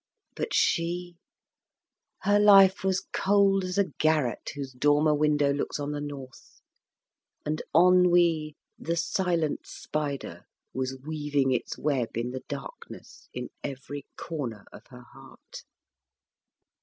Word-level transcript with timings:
But 0.35 0.51
she 0.55 1.17
her 2.21 2.39
life 2.39 2.83
was 2.83 3.05
cold 3.13 3.63
as 3.63 3.77
a 3.77 3.91
garret 3.99 4.49
whose 4.55 4.71
dormer 4.73 5.13
window 5.13 5.53
looks 5.53 5.79
on 5.79 5.91
the 5.91 6.01
north, 6.01 6.59
and 7.45 7.61
ennui, 7.75 8.55
the 8.79 8.95
silent 8.97 9.67
spider, 9.67 10.45
was 10.73 10.97
weaving 11.05 11.51
its 11.51 11.77
web 11.77 12.17
in 12.17 12.31
the 12.31 12.41
darkness 12.47 13.29
in 13.31 13.49
every 13.63 14.07
corner 14.17 14.65
of 14.73 14.87
her 14.87 15.05
heart. 15.13 15.65